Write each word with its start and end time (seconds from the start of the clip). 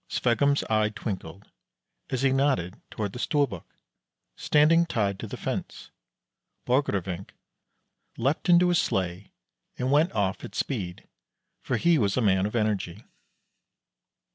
Sveggum's 0.09 0.63
eye 0.63 0.89
twinkled 0.89 1.51
as 2.09 2.23
he 2.23 2.31
nodded 2.31 2.81
toward 2.89 3.13
the 3.13 3.19
Storbuk, 3.19 3.67
standing 4.35 4.87
tied 4.87 5.19
to 5.19 5.27
the 5.27 5.37
fence. 5.37 5.91
Borgrevinck 6.65 7.35
leaped 8.17 8.49
into 8.49 8.69
his 8.69 8.79
sleigh 8.81 9.31
and 9.77 9.91
went 9.91 10.11
off 10.13 10.43
at 10.43 10.55
speed, 10.55 11.07
for 11.61 11.77
he 11.77 11.99
was 11.99 12.17
a 12.17 12.21
man 12.21 12.47
of 12.47 12.55
energy. 12.55 13.03